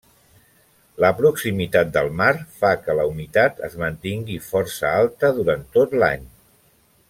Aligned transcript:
La 1.03 1.09
proximitat 1.19 1.91
del 1.97 2.09
mar 2.21 2.31
fa 2.61 2.71
que 2.87 2.95
la 3.01 3.05
humitat 3.11 3.61
es 3.69 3.77
mantingui 3.85 4.39
força 4.49 4.93
alta 5.05 5.31
durant 5.41 5.71
tot 5.79 5.97
l'any. 6.05 6.27